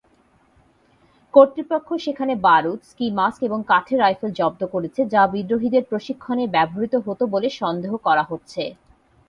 [1.33, 7.23] কর্তৃপক্ষ সেখানে বারুদ, স্কি মাস্ক এবং কাঠের রাইফেল জব্দ করেছে যা বিদ্রোহীদের প্রশিক্ষণে ব্যবহৃত হতো
[7.27, 8.63] বলে সন্দেহ করা হচ্ছে।